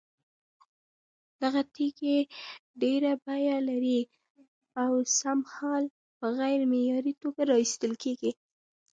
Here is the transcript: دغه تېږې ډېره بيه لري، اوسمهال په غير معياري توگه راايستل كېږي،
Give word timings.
دغه 1.41 1.61
تېږې 1.73 2.17
ډېره 2.81 3.11
بيه 3.25 3.57
لري، 3.69 4.01
اوسمهال 4.83 5.83
په 6.17 6.25
غير 6.37 6.59
معياري 6.71 7.13
توگه 7.21 7.43
راايستل 7.51 7.93
كېږي، 8.03 8.31